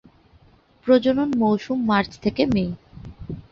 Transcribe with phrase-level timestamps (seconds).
[0.87, 2.65] প্রজনন মৌসুম মার্চ থেকে মে।